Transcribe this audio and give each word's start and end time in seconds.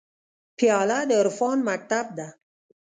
پیاله 0.57 0.99
د 1.09 1.11
عرفان 1.21 1.57
مکتب 1.69 2.05
ده. 2.17 2.27